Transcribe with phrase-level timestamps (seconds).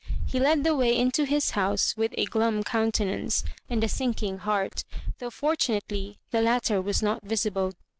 [0.25, 4.83] He led the way into his house with a glum countenance and a sinking heart,
[5.19, 7.73] though fortunately the latter was not visible.